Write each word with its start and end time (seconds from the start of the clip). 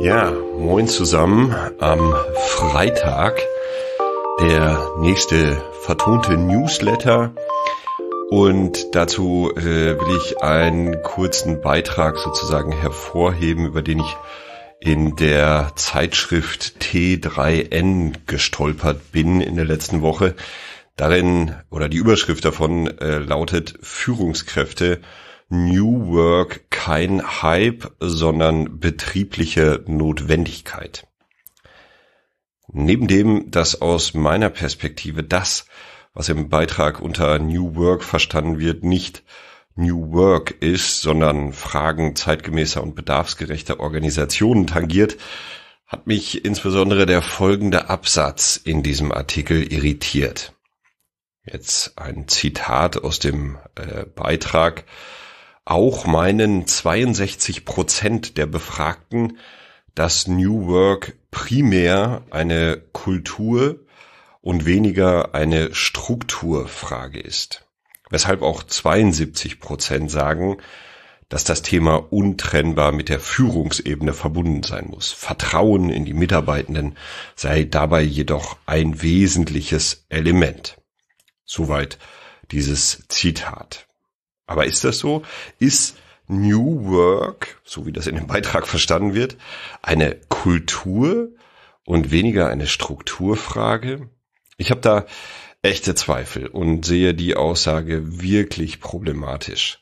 Ja, 0.00 0.30
moin 0.30 0.86
zusammen 0.86 1.52
am 1.80 2.14
Freitag. 2.36 3.42
Der 4.40 4.92
nächste 5.00 5.60
vertonte 5.82 6.36
Newsletter. 6.36 7.34
Und 8.30 8.94
dazu 8.94 9.50
äh, 9.56 9.98
will 9.98 10.16
ich 10.18 10.40
einen 10.40 11.02
kurzen 11.02 11.60
Beitrag 11.60 12.16
sozusagen 12.16 12.70
hervorheben, 12.70 13.66
über 13.66 13.82
den 13.82 13.98
ich 13.98 14.16
in 14.78 15.16
der 15.16 15.72
Zeitschrift 15.74 16.74
T3N 16.80 18.14
gestolpert 18.26 19.10
bin 19.10 19.40
in 19.40 19.56
der 19.56 19.64
letzten 19.64 20.00
Woche. 20.00 20.36
Darin 20.98 21.54
oder 21.70 21.88
die 21.88 21.96
Überschrift 21.96 22.44
davon 22.44 22.88
äh, 22.98 23.18
lautet 23.18 23.78
Führungskräfte 23.82 25.00
New 25.48 26.08
Work 26.08 26.68
kein 26.70 27.22
Hype, 27.40 27.92
sondern 28.00 28.80
betriebliche 28.80 29.84
Notwendigkeit. 29.86 31.06
Neben 32.66 33.06
dem, 33.06 33.52
dass 33.52 33.80
aus 33.80 34.12
meiner 34.14 34.50
Perspektive 34.50 35.22
das, 35.22 35.66
was 36.14 36.28
im 36.30 36.48
Beitrag 36.48 37.00
unter 37.00 37.38
New 37.38 37.76
Work 37.76 38.02
verstanden 38.02 38.58
wird, 38.58 38.82
nicht 38.82 39.22
New 39.76 40.10
Work 40.12 40.50
ist, 40.60 41.00
sondern 41.00 41.52
Fragen 41.52 42.16
zeitgemäßer 42.16 42.82
und 42.82 42.96
bedarfsgerechter 42.96 43.78
Organisationen 43.78 44.66
tangiert, 44.66 45.16
hat 45.86 46.08
mich 46.08 46.44
insbesondere 46.44 47.06
der 47.06 47.22
folgende 47.22 47.88
Absatz 47.88 48.60
in 48.62 48.82
diesem 48.82 49.12
Artikel 49.12 49.72
irritiert. 49.72 50.57
Jetzt 51.50 51.98
ein 51.98 52.28
Zitat 52.28 53.02
aus 53.02 53.20
dem 53.20 53.58
äh, 53.74 54.04
Beitrag 54.04 54.84
auch 55.64 56.06
meinen 56.06 56.66
62 56.66 57.64
Prozent 57.64 58.36
der 58.36 58.46
Befragten, 58.46 59.38
dass 59.94 60.26
New 60.26 60.66
Work 60.66 61.16
primär 61.30 62.22
eine 62.30 62.82
Kultur 62.92 63.80
und 64.40 64.66
weniger 64.66 65.34
eine 65.34 65.74
Strukturfrage 65.74 67.20
ist. 67.20 67.66
Weshalb 68.10 68.42
auch 68.42 68.62
72 68.62 69.60
Prozent 69.60 70.10
sagen, 70.10 70.58
dass 71.28 71.44
das 71.44 71.62
Thema 71.62 71.96
untrennbar 71.96 72.92
mit 72.92 73.08
der 73.08 73.20
Führungsebene 73.20 74.14
verbunden 74.14 74.62
sein 74.62 74.86
muss. 74.88 75.12
Vertrauen 75.12 75.90
in 75.90 76.04
die 76.04 76.14
Mitarbeitenden 76.14 76.96
sei 77.36 77.64
dabei 77.64 78.02
jedoch 78.02 78.56
ein 78.66 79.02
wesentliches 79.02 80.06
Element. 80.08 80.78
Soweit 81.48 81.98
dieses 82.52 83.04
Zitat. 83.08 83.88
Aber 84.46 84.66
ist 84.66 84.84
das 84.84 84.98
so? 84.98 85.22
Ist 85.58 85.96
New 86.26 86.84
Work, 86.84 87.60
so 87.64 87.86
wie 87.86 87.92
das 87.92 88.06
in 88.06 88.16
dem 88.16 88.26
Beitrag 88.26 88.66
verstanden 88.66 89.14
wird, 89.14 89.36
eine 89.80 90.16
Kultur 90.28 91.30
und 91.84 92.10
weniger 92.10 92.48
eine 92.50 92.66
Strukturfrage? 92.66 94.10
Ich 94.58 94.70
habe 94.70 94.82
da 94.82 95.06
echte 95.62 95.94
Zweifel 95.94 96.48
und 96.48 96.84
sehe 96.84 97.14
die 97.14 97.34
Aussage 97.34 98.20
wirklich 98.20 98.80
problematisch. 98.80 99.78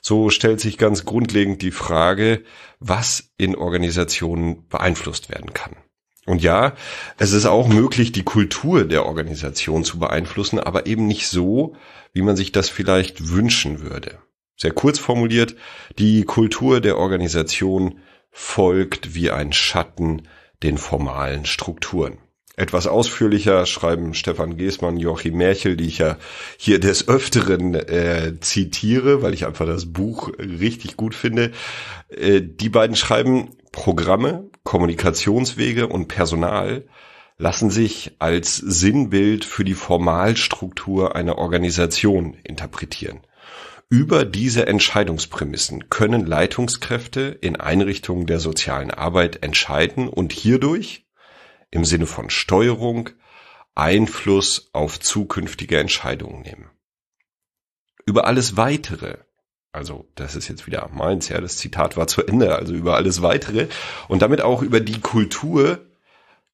So 0.00 0.30
stellt 0.30 0.60
sich 0.60 0.78
ganz 0.78 1.04
grundlegend 1.04 1.60
die 1.60 1.70
Frage, 1.72 2.42
was 2.80 3.32
in 3.36 3.54
Organisationen 3.54 4.66
beeinflusst 4.68 5.28
werden 5.28 5.52
kann. 5.52 5.76
Und 6.24 6.42
ja, 6.42 6.74
es 7.18 7.32
ist 7.32 7.46
auch 7.46 7.66
möglich, 7.66 8.12
die 8.12 8.22
Kultur 8.22 8.84
der 8.84 9.06
Organisation 9.06 9.84
zu 9.84 9.98
beeinflussen, 9.98 10.60
aber 10.60 10.86
eben 10.86 11.06
nicht 11.06 11.26
so, 11.26 11.74
wie 12.12 12.22
man 12.22 12.36
sich 12.36 12.52
das 12.52 12.68
vielleicht 12.68 13.30
wünschen 13.30 13.80
würde. 13.80 14.18
Sehr 14.56 14.72
kurz 14.72 14.98
formuliert, 14.98 15.56
die 15.98 16.24
Kultur 16.24 16.80
der 16.80 16.98
Organisation 16.98 17.98
folgt 18.30 19.14
wie 19.14 19.30
ein 19.30 19.52
Schatten 19.52 20.28
den 20.62 20.78
formalen 20.78 21.44
Strukturen. 21.44 22.18
Etwas 22.54 22.86
ausführlicher 22.86 23.64
schreiben 23.64 24.12
Stefan 24.12 24.58
Geßmann, 24.58 24.98
Joachim 24.98 25.38
Merchel, 25.38 25.76
die 25.76 25.86
ich 25.86 25.98
ja 25.98 26.18
hier 26.58 26.80
des 26.80 27.08
Öfteren 27.08 27.74
äh, 27.74 28.34
zitiere, 28.40 29.22
weil 29.22 29.32
ich 29.32 29.46
einfach 29.46 29.64
das 29.64 29.90
Buch 29.90 30.30
richtig 30.38 30.98
gut 30.98 31.14
finde. 31.14 31.52
Äh, 32.10 32.42
die 32.42 32.68
beiden 32.68 32.94
schreiben, 32.94 33.50
Programme, 33.72 34.50
Kommunikationswege 34.64 35.86
und 35.88 36.08
Personal 36.08 36.84
lassen 37.38 37.70
sich 37.70 38.16
als 38.18 38.56
Sinnbild 38.56 39.46
für 39.46 39.64
die 39.64 39.74
Formalstruktur 39.74 41.16
einer 41.16 41.38
Organisation 41.38 42.34
interpretieren. 42.44 43.20
Über 43.88 44.24
diese 44.24 44.66
Entscheidungsprämissen 44.66 45.88
können 45.90 46.26
Leitungskräfte 46.26 47.36
in 47.40 47.56
Einrichtungen 47.56 48.26
der 48.26 48.40
sozialen 48.40 48.90
Arbeit 48.90 49.42
entscheiden 49.42 50.08
und 50.08 50.32
hierdurch 50.32 51.04
im 51.72 51.84
Sinne 51.84 52.06
von 52.06 52.30
Steuerung 52.30 53.10
Einfluss 53.74 54.70
auf 54.72 55.00
zukünftige 55.00 55.78
Entscheidungen 55.78 56.42
nehmen. 56.42 56.70
Über 58.06 58.26
alles 58.26 58.56
weitere, 58.56 59.18
also 59.72 60.08
das 60.14 60.36
ist 60.36 60.48
jetzt 60.48 60.66
wieder 60.66 60.88
meins, 60.92 61.28
ja, 61.28 61.40
das 61.40 61.56
Zitat 61.56 61.96
war 61.96 62.06
zu 62.06 62.24
Ende, 62.24 62.54
also 62.54 62.74
über 62.74 62.96
alles 62.96 63.22
weitere 63.22 63.68
und 64.08 64.22
damit 64.22 64.42
auch 64.42 64.62
über 64.62 64.80
die 64.80 65.00
Kultur 65.00 65.86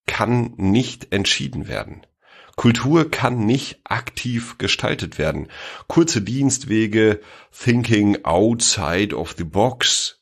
kann 0.06 0.54
nicht 0.56 1.12
entschieden 1.12 1.68
werden. 1.68 2.06
Kultur 2.54 3.10
kann 3.10 3.46
nicht 3.46 3.80
aktiv 3.84 4.58
gestaltet 4.58 5.18
werden. 5.18 5.48
Kurze 5.86 6.22
Dienstwege, 6.22 7.20
thinking 7.52 8.24
outside 8.24 9.14
of 9.14 9.34
the 9.38 9.44
box, 9.44 10.17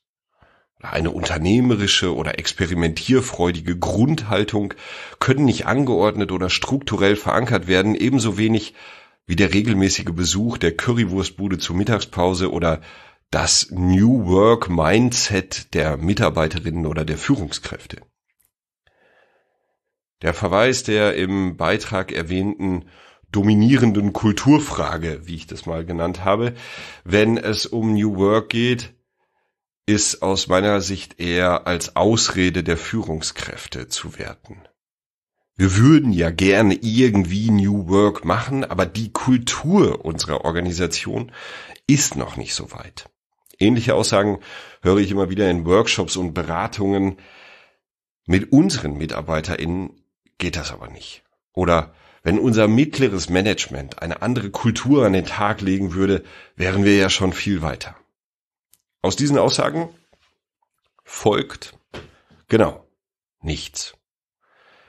eine 0.92 1.10
unternehmerische 1.10 2.14
oder 2.14 2.38
experimentierfreudige 2.38 3.78
Grundhaltung 3.78 4.74
können 5.18 5.44
nicht 5.44 5.66
angeordnet 5.66 6.32
oder 6.32 6.50
strukturell 6.50 7.16
verankert 7.16 7.66
werden, 7.66 7.94
ebenso 7.94 8.38
wenig 8.38 8.74
wie 9.26 9.36
der 9.36 9.52
regelmäßige 9.52 10.12
Besuch 10.12 10.58
der 10.58 10.76
Currywurstbude 10.76 11.58
zur 11.58 11.76
Mittagspause 11.76 12.52
oder 12.52 12.80
das 13.30 13.68
New 13.70 14.26
Work 14.26 14.70
Mindset 14.70 15.74
der 15.74 15.96
Mitarbeiterinnen 15.96 16.86
oder 16.86 17.04
der 17.04 17.18
Führungskräfte. 17.18 17.98
Der 20.22 20.32
Verweis 20.32 20.84
der 20.84 21.16
im 21.16 21.56
Beitrag 21.56 22.12
erwähnten 22.12 22.86
dominierenden 23.32 24.12
Kulturfrage, 24.12 25.22
wie 25.24 25.34
ich 25.34 25.46
das 25.46 25.66
mal 25.66 25.84
genannt 25.84 26.24
habe, 26.24 26.54
wenn 27.04 27.36
es 27.36 27.66
um 27.66 27.94
New 27.94 28.16
Work 28.16 28.48
geht, 28.48 28.94
ist 29.86 30.22
aus 30.22 30.48
meiner 30.48 30.80
Sicht 30.80 31.20
eher 31.20 31.66
als 31.66 31.94
Ausrede 31.94 32.64
der 32.64 32.76
Führungskräfte 32.76 33.86
zu 33.86 34.18
werten. 34.18 34.60
Wir 35.56 35.76
würden 35.76 36.12
ja 36.12 36.30
gerne 36.30 36.74
irgendwie 36.74 37.50
New 37.50 37.88
Work 37.88 38.24
machen, 38.24 38.64
aber 38.64 38.84
die 38.84 39.12
Kultur 39.12 40.04
unserer 40.04 40.44
Organisation 40.44 41.32
ist 41.86 42.16
noch 42.16 42.36
nicht 42.36 42.54
so 42.54 42.72
weit. 42.72 43.08
Ähnliche 43.58 43.94
Aussagen 43.94 44.40
höre 44.82 44.98
ich 44.98 45.10
immer 45.10 45.30
wieder 45.30 45.48
in 45.48 45.64
Workshops 45.64 46.16
und 46.16 46.34
Beratungen. 46.34 47.16
Mit 48.26 48.52
unseren 48.52 48.98
MitarbeiterInnen 48.98 50.02
geht 50.36 50.56
das 50.56 50.72
aber 50.72 50.88
nicht. 50.88 51.22
Oder 51.54 51.94
wenn 52.22 52.38
unser 52.38 52.68
mittleres 52.68 53.30
Management 53.30 54.02
eine 54.02 54.20
andere 54.20 54.50
Kultur 54.50 55.06
an 55.06 55.14
den 55.14 55.24
Tag 55.24 55.62
legen 55.62 55.94
würde, 55.94 56.22
wären 56.56 56.84
wir 56.84 56.96
ja 56.96 57.08
schon 57.08 57.32
viel 57.32 57.62
weiter. 57.62 57.96
Aus 59.06 59.14
diesen 59.14 59.38
Aussagen 59.38 59.88
folgt 61.04 61.78
genau 62.48 62.84
nichts. 63.40 63.94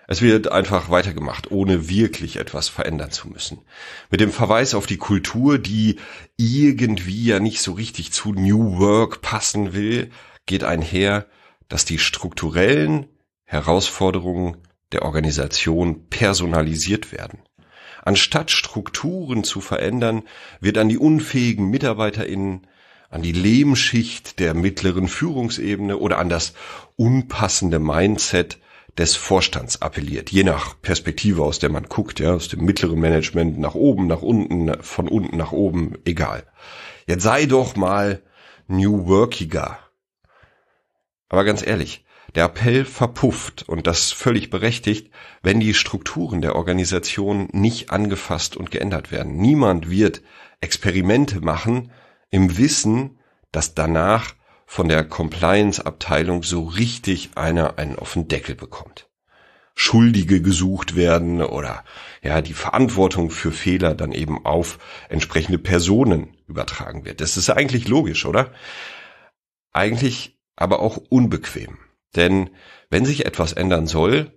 Es 0.08 0.24
wird 0.24 0.52
einfach 0.52 0.90
weitergemacht, 0.90 1.52
ohne 1.52 1.88
wirklich 1.88 2.38
etwas 2.38 2.68
verändern 2.68 3.12
zu 3.12 3.28
müssen. 3.28 3.62
Mit 4.10 4.20
dem 4.20 4.32
Verweis 4.32 4.74
auf 4.74 4.88
die 4.88 4.98
Kultur, 4.98 5.60
die 5.60 6.00
irgendwie 6.36 7.26
ja 7.26 7.40
nicht 7.40 7.62
so 7.62 7.74
richtig 7.74 8.12
zu 8.12 8.34
New 8.34 8.80
Work 8.80 9.22
passen 9.22 9.74
will, 9.74 10.10
geht 10.48 10.64
einher, 10.64 11.28
dass 11.68 11.86
die 11.86 12.00
strukturellen 12.00 13.06
Herausforderungen 13.44 14.58
der 14.94 15.04
Organisation 15.04 16.08
personalisiert 16.10 17.12
werden. 17.12 17.44
Anstatt 18.02 18.50
Strukturen 18.50 19.44
zu 19.44 19.62
verändern, 19.62 20.24
wird 20.60 20.80
an 20.80 20.90
die 20.90 20.98
unfähigen 20.98 21.70
MitarbeiterInnen 21.70 22.66
an 23.10 23.22
die 23.22 23.32
Lehmschicht 23.32 24.40
der 24.40 24.54
mittleren 24.54 25.08
Führungsebene 25.08 25.98
oder 25.98 26.20
an 26.20 26.30
das 26.30 26.54
unpassende 26.96 27.80
Mindset 27.80 28.60
des 28.98 29.16
Vorstands 29.16 29.82
appelliert, 29.82 30.32
je 30.32 30.44
nach 30.44 30.82
Perspektive, 30.82 31.44
aus 31.44 31.60
der 31.60 31.70
man 31.70 31.84
guckt, 31.84 32.20
ja, 32.20 32.34
aus 32.34 32.48
dem 32.48 32.66
mittleren 32.66 33.00
Management 33.00 33.60
nach 33.60 33.76
oben, 33.76 34.08
nach 34.08 34.24
unten, 34.24 34.82
von 34.82 35.08
unten 35.08 35.38
nach 35.38 35.52
oben, 35.52 35.96
egal. 36.06 36.44
Jetzt 37.06 37.24
sei 37.24 37.46
doch 37.46 37.76
mal 37.76 38.24
New 38.68 39.08
Workiger. 39.08 39.78
Aber 41.30 41.44
ganz 41.44 41.66
ehrlich, 41.66 42.06
Der 42.36 42.46
Appell 42.46 42.86
verpufft 42.86 43.68
und 43.68 43.88
das 43.88 44.12
völlig 44.12 44.50
berechtigt, 44.50 45.12
wenn 45.42 45.60
die 45.60 45.74
Strukturen 45.74 46.42
der 46.42 46.56
Organisation 46.56 47.48
nicht 47.52 47.90
angefasst 47.90 48.58
und 48.58 48.70
geändert 48.70 49.12
werden. 49.12 49.38
Niemand 49.38 49.90
wird 49.90 50.22
Experimente 50.62 51.40
machen 51.42 51.92
im 52.30 52.58
Wissen, 52.58 53.20
dass 53.52 53.74
danach 53.74 54.36
von 54.66 54.90
der 54.90 55.04
Compliance-Abteilung 55.06 56.44
so 56.44 56.64
richtig 56.64 57.32
einer 57.36 57.80
einen 57.80 57.98
auf 57.98 58.14
den 58.14 58.28
Deckel 58.28 58.56
bekommt. 58.56 59.10
Schuldige 59.74 60.42
gesucht 60.42 60.96
werden 60.96 61.42
oder 61.42 61.86
ja, 62.24 62.42
die 62.42 62.54
Verantwortung 62.54 63.30
für 63.30 63.52
Fehler 63.52 63.94
dann 63.94 64.12
eben 64.12 64.44
auf 64.46 64.80
entsprechende 65.08 65.60
Personen 65.60 66.36
übertragen 66.48 67.06
wird. 67.06 67.22
Das 67.22 67.38
ist 67.38 67.50
eigentlich 67.52 67.88
logisch, 67.88 68.26
oder? 68.26 68.52
Eigentlich 69.72 70.40
aber 70.56 70.80
auch 70.80 70.98
unbequem. 70.98 71.78
Denn 72.16 72.50
wenn 72.90 73.06
sich 73.06 73.26
etwas 73.26 73.54
ändern 73.54 73.86
soll, 73.86 74.34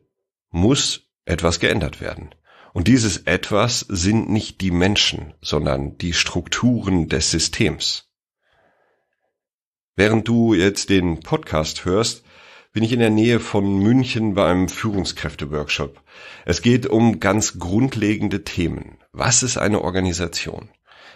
muss 0.50 1.08
etwas 1.24 1.58
geändert 1.58 2.00
werden. 2.00 2.34
Und 2.72 2.88
dieses 2.88 3.18
etwas 3.26 3.80
sind 3.88 4.30
nicht 4.30 4.60
die 4.60 4.70
Menschen, 4.70 5.34
sondern 5.40 5.98
die 5.98 6.12
Strukturen 6.12 7.08
des 7.08 7.30
Systems. 7.30 8.08
Während 9.96 10.28
du 10.28 10.54
jetzt 10.54 10.88
den 10.88 11.20
Podcast 11.20 11.84
hörst, 11.84 12.24
bin 12.72 12.84
ich 12.84 12.92
in 12.92 13.00
der 13.00 13.10
Nähe 13.10 13.40
von 13.40 13.78
München 13.78 14.34
bei 14.34 14.48
einem 14.48 14.68
Führungskräfte-Workshop. 14.68 16.00
Es 16.46 16.62
geht 16.62 16.86
um 16.86 17.18
ganz 17.18 17.58
grundlegende 17.58 18.44
Themen. 18.44 18.98
Was 19.12 19.42
ist 19.42 19.58
eine 19.58 19.82
Organisation? 19.82 20.70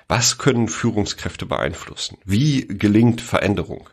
Was 0.08 0.38
können 0.38 0.68
Führungskräfte 0.68 1.46
beeinflussen? 1.46 2.18
Wie 2.24 2.66
gelingt 2.66 3.20
Veränderung? 3.20 3.88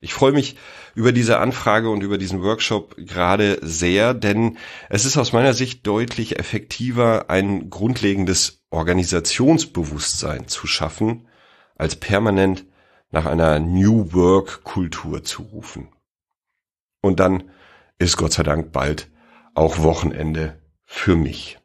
Ich 0.00 0.12
freue 0.12 0.32
mich 0.32 0.56
über 0.94 1.12
diese 1.12 1.38
Anfrage 1.38 1.88
und 1.88 2.02
über 2.02 2.18
diesen 2.18 2.42
Workshop 2.42 2.96
gerade 2.98 3.58
sehr, 3.62 4.12
denn 4.12 4.58
es 4.90 5.06
ist 5.06 5.16
aus 5.16 5.32
meiner 5.32 5.54
Sicht 5.54 5.86
deutlich 5.86 6.38
effektiver, 6.38 7.30
ein 7.30 7.70
grundlegendes 7.70 8.62
Organisationsbewusstsein 8.70 10.48
zu 10.48 10.66
schaffen, 10.66 11.28
als 11.76 11.96
permanent 11.96 12.66
nach 13.10 13.26
einer 13.26 13.58
New 13.58 14.12
Work 14.12 14.64
Kultur 14.64 15.24
zu 15.24 15.42
rufen. 15.42 15.88
Und 17.00 17.20
dann 17.20 17.50
ist 17.98 18.18
Gott 18.18 18.32
sei 18.32 18.42
Dank 18.42 18.72
bald 18.72 19.10
auch 19.54 19.78
Wochenende 19.78 20.60
für 20.84 21.16
mich. 21.16 21.58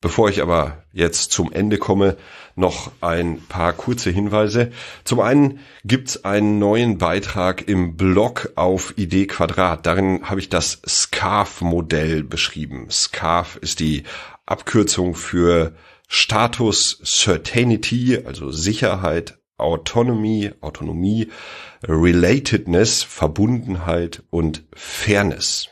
Bevor 0.00 0.28
ich 0.28 0.42
aber 0.42 0.84
jetzt 0.92 1.32
zum 1.32 1.52
Ende 1.52 1.78
komme, 1.78 2.16
noch 2.54 2.92
ein 3.00 3.40
paar 3.48 3.72
kurze 3.72 4.10
Hinweise. 4.10 4.70
Zum 5.04 5.20
einen 5.20 5.60
gibt's 5.84 6.24
einen 6.24 6.58
neuen 6.58 6.98
Beitrag 6.98 7.66
im 7.66 7.96
Blog 7.96 8.52
auf 8.56 8.94
Idee 8.98 9.26
Quadrat. 9.26 9.86
Darin 9.86 10.28
habe 10.28 10.40
ich 10.40 10.48
das 10.48 10.82
SCARF-Modell 10.86 12.22
beschrieben. 12.24 12.88
SCARF 12.90 13.56
ist 13.56 13.80
die 13.80 14.04
Abkürzung 14.44 15.14
für 15.14 15.74
Status 16.08 17.00
Certainty, 17.02 18.22
also 18.24 18.50
Sicherheit, 18.50 19.38
Autonomy, 19.58 20.52
Autonomie, 20.60 21.30
Relatedness, 21.82 23.02
Verbundenheit 23.02 24.22
und 24.30 24.64
Fairness. 24.74 25.68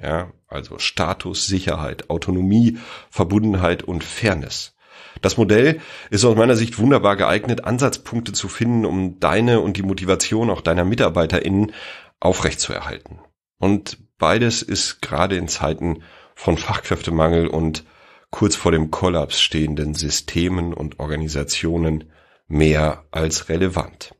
Ja, 0.00 0.32
also 0.48 0.78
Status, 0.78 1.46
Sicherheit, 1.46 2.10
Autonomie, 2.10 2.78
Verbundenheit 3.10 3.82
und 3.82 4.04
Fairness. 4.04 4.74
Das 5.22 5.36
Modell 5.36 5.80
ist 6.10 6.24
aus 6.24 6.36
meiner 6.36 6.56
Sicht 6.56 6.78
wunderbar 6.78 7.16
geeignet, 7.16 7.64
Ansatzpunkte 7.64 8.32
zu 8.32 8.48
finden, 8.48 8.84
um 8.84 9.18
deine 9.18 9.60
und 9.60 9.76
die 9.76 9.82
Motivation 9.82 10.50
auch 10.50 10.60
deiner 10.60 10.84
MitarbeiterInnen 10.84 11.72
aufrechtzuerhalten. 12.20 13.18
Und 13.58 13.98
beides 14.18 14.62
ist 14.62 15.00
gerade 15.02 15.36
in 15.36 15.48
Zeiten 15.48 16.02
von 16.34 16.58
Fachkräftemangel 16.58 17.46
und 17.46 17.84
kurz 18.30 18.56
vor 18.56 18.72
dem 18.72 18.90
Kollaps 18.90 19.40
stehenden 19.40 19.94
Systemen 19.94 20.74
und 20.74 20.98
Organisationen 20.98 22.12
mehr 22.48 23.04
als 23.10 23.48
relevant. 23.48 24.14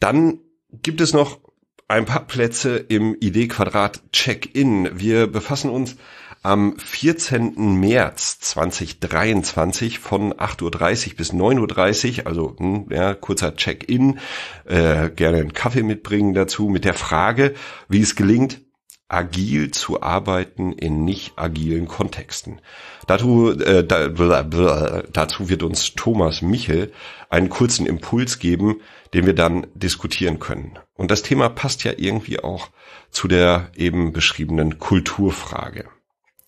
Dann 0.00 0.40
gibt 0.70 1.00
es 1.00 1.12
noch 1.12 1.40
ein 1.88 2.04
paar 2.04 2.26
Plätze 2.26 2.76
im 2.76 3.16
ID-Quadrat 3.18 4.02
Check-in. 4.12 4.90
Wir 4.92 5.26
befassen 5.26 5.70
uns 5.70 5.96
am 6.42 6.76
14. 6.78 7.80
März 7.80 8.40
2023 8.40 9.98
von 9.98 10.34
8.30 10.34 10.62
Uhr 10.62 11.16
bis 11.16 11.32
9.30 11.32 12.20
Uhr, 12.20 12.26
also 12.26 12.56
hm, 12.58 12.86
ja, 12.90 13.14
kurzer 13.14 13.56
Check-in, 13.56 14.18
äh, 14.66 15.08
gerne 15.08 15.38
einen 15.38 15.54
Kaffee 15.54 15.82
mitbringen 15.82 16.34
dazu, 16.34 16.68
mit 16.68 16.84
der 16.84 16.92
Frage, 16.92 17.54
wie 17.88 18.02
es 18.02 18.14
gelingt, 18.14 18.60
agil 19.08 19.70
zu 19.70 20.02
arbeiten 20.02 20.72
in 20.72 21.04
nicht 21.04 21.38
agilen 21.38 21.88
Kontexten. 21.88 22.60
Dazu, 23.06 23.50
äh, 23.58 23.84
da, 23.84 24.08
dazu 24.08 25.48
wird 25.48 25.62
uns 25.62 25.94
Thomas 25.94 26.42
Michel 26.42 26.92
einen 27.30 27.48
kurzen 27.48 27.86
Impuls 27.86 28.38
geben, 28.38 28.80
den 29.14 29.24
wir 29.26 29.34
dann 29.34 29.66
diskutieren 29.74 30.38
können. 30.38 30.78
Und 30.94 31.10
das 31.10 31.22
Thema 31.22 31.48
passt 31.48 31.84
ja 31.84 31.92
irgendwie 31.96 32.40
auch 32.40 32.68
zu 33.10 33.28
der 33.28 33.70
eben 33.74 34.12
beschriebenen 34.12 34.78
Kulturfrage. 34.78 35.88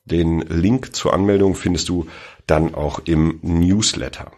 Den 0.04 0.40
Link 0.40 0.94
zur 0.94 1.14
Anmeldung 1.14 1.54
findest 1.54 1.88
du 1.88 2.08
dann 2.46 2.74
auch 2.74 3.00
im 3.04 3.38
Newsletter. 3.42 4.32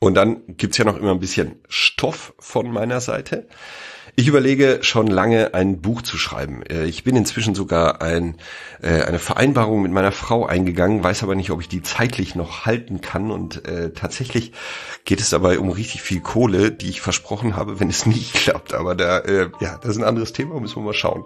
Und 0.00 0.14
dann 0.14 0.42
gibt's 0.56 0.78
ja 0.78 0.84
noch 0.84 0.96
immer 0.96 1.12
ein 1.12 1.20
bisschen 1.20 1.60
Stoff 1.68 2.34
von 2.40 2.72
meiner 2.72 3.00
Seite. 3.00 3.46
Ich 4.14 4.28
überlege 4.28 4.80
schon 4.82 5.06
lange 5.06 5.54
ein 5.54 5.80
Buch 5.80 6.02
zu 6.02 6.18
schreiben. 6.18 6.62
Äh, 6.64 6.84
ich 6.84 7.02
bin 7.02 7.16
inzwischen 7.16 7.54
sogar 7.54 8.02
ein, 8.02 8.36
äh, 8.82 9.02
eine 9.02 9.18
Vereinbarung 9.18 9.80
mit 9.80 9.90
meiner 9.90 10.12
Frau 10.12 10.44
eingegangen, 10.44 11.02
weiß 11.02 11.22
aber 11.22 11.34
nicht, 11.34 11.50
ob 11.50 11.62
ich 11.62 11.68
die 11.68 11.80
zeitlich 11.80 12.34
noch 12.34 12.66
halten 12.66 13.00
kann. 13.00 13.30
Und 13.30 13.66
äh, 13.66 13.90
tatsächlich 13.92 14.52
geht 15.06 15.20
es 15.20 15.30
dabei 15.30 15.58
um 15.58 15.70
richtig 15.70 16.02
viel 16.02 16.20
Kohle, 16.20 16.72
die 16.72 16.90
ich 16.90 17.00
versprochen 17.00 17.56
habe, 17.56 17.80
wenn 17.80 17.88
es 17.88 18.04
nicht 18.06 18.34
klappt. 18.34 18.74
Aber 18.74 18.94
da, 18.94 19.20
äh, 19.20 19.48
ja, 19.60 19.78
das 19.78 19.92
ist 19.92 19.96
ein 19.96 20.04
anderes 20.04 20.34
Thema, 20.34 20.60
müssen 20.60 20.76
wir 20.76 20.82
mal 20.82 20.94
schauen. 20.94 21.24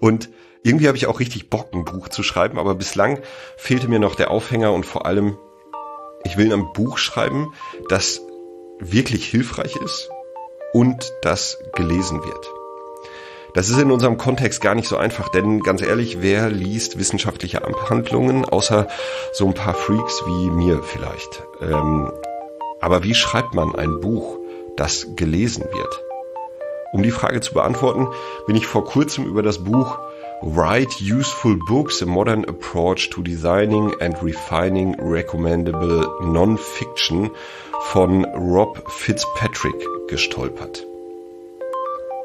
Und 0.00 0.30
irgendwie 0.62 0.88
habe 0.88 0.96
ich 0.96 1.06
auch 1.08 1.20
richtig 1.20 1.50
Bock, 1.50 1.74
ein 1.74 1.84
Buch 1.84 2.08
zu 2.08 2.22
schreiben, 2.22 2.58
aber 2.58 2.74
bislang 2.74 3.18
fehlte 3.58 3.88
mir 3.88 3.98
noch 3.98 4.14
der 4.14 4.30
Aufhänger 4.30 4.72
und 4.72 4.86
vor 4.86 5.04
allem, 5.04 5.36
ich 6.24 6.38
will 6.38 6.50
ein 6.50 6.72
Buch 6.72 6.96
schreiben, 6.96 7.52
das 7.90 8.22
wirklich 8.78 9.26
hilfreich 9.26 9.76
ist 9.76 10.08
und 10.72 11.12
das 11.22 11.58
gelesen 11.74 12.22
wird. 12.24 12.50
Das 13.54 13.68
ist 13.68 13.78
in 13.78 13.90
unserem 13.90 14.16
Kontext 14.16 14.62
gar 14.62 14.74
nicht 14.74 14.88
so 14.88 14.96
einfach, 14.96 15.28
denn 15.28 15.60
ganz 15.60 15.82
ehrlich, 15.82 16.22
wer 16.22 16.48
liest 16.48 16.98
wissenschaftliche 16.98 17.64
Abhandlungen, 17.64 18.46
außer 18.46 18.88
so 19.32 19.46
ein 19.46 19.52
paar 19.52 19.74
Freaks 19.74 20.22
wie 20.26 20.50
mir 20.50 20.82
vielleicht? 20.82 21.42
Ähm, 21.60 22.10
aber 22.80 23.02
wie 23.02 23.14
schreibt 23.14 23.54
man 23.54 23.74
ein 23.74 24.00
Buch, 24.00 24.38
das 24.76 25.06
gelesen 25.16 25.64
wird? 25.70 26.02
Um 26.92 27.02
die 27.02 27.10
Frage 27.10 27.40
zu 27.40 27.52
beantworten, 27.52 28.08
bin 28.46 28.56
ich 28.56 28.66
vor 28.66 28.84
kurzem 28.84 29.26
über 29.26 29.42
das 29.42 29.58
Buch 29.64 29.98
Write 30.42 30.96
Useful 31.02 31.58
Books, 31.68 32.02
a 32.02 32.06
Modern 32.06 32.44
Approach 32.46 33.10
to 33.10 33.22
Designing 33.22 33.94
and 34.00 34.20
Refining 34.22 34.98
Recommendable 34.98 36.06
Non-Fiction 36.22 37.30
von 37.90 38.24
Rob 38.34 38.82
Fitzpatrick 38.88 39.86
gestolpert. 40.12 40.86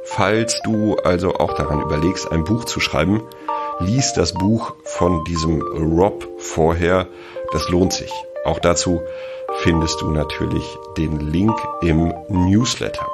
Falls 0.03 0.61
du 0.63 0.97
also 0.97 1.35
auch 1.35 1.53
daran 1.53 1.81
überlegst, 1.81 2.29
ein 2.31 2.43
Buch 2.43 2.65
zu 2.65 2.81
schreiben, 2.81 3.23
lies 3.79 4.13
das 4.13 4.33
Buch 4.33 4.73
von 4.83 5.23
diesem 5.23 5.61
Rob 5.61 6.27
vorher. 6.37 7.07
Das 7.53 7.69
lohnt 7.69 7.93
sich. 7.93 8.11
Auch 8.43 8.59
dazu 8.59 9.01
findest 9.59 10.01
du 10.01 10.11
natürlich 10.11 10.77
den 10.97 11.31
Link 11.31 11.57
im 11.81 12.13
Newsletter. 12.27 13.07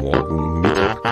morgen 0.00 0.60
Mittag. 0.60 1.02